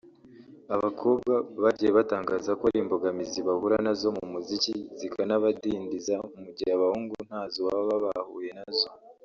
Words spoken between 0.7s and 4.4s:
abakobwa bagiye batangaza ko hari imbogamizi bahura nazo mu